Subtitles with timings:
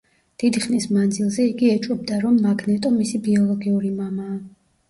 [0.43, 4.35] დიდი ხნის მანძილზე იგი ეჭვობდა, რომ მაგნეტო მისი ბიოლოგიური მამაა.